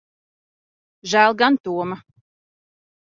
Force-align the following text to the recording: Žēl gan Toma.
Žēl 1.13 1.37
gan 1.43 1.59
Toma. 1.69 2.01